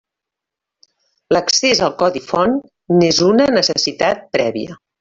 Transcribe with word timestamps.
L'accés 1.35 1.83
al 1.89 1.93
codi 2.01 2.23
font 2.31 2.57
n'és 3.03 3.21
una 3.29 3.47
necessitat 3.61 4.29
prèvia. 4.39 4.81